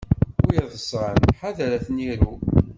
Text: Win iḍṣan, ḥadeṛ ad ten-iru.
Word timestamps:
Win 0.43 0.57
iḍṣan, 0.63 1.17
ḥadeṛ 1.39 1.71
ad 1.77 1.81
ten-iru. 1.85 2.33